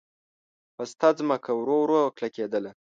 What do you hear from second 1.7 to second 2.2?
ورو